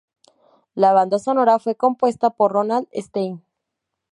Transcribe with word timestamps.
La 0.73 0.93
banda 0.93 1.19
sonora 1.19 1.59
fue 1.59 1.75
compuesta 1.75 2.31
por 2.31 2.53
Ronald 2.53 2.87
Stein. 2.91 3.43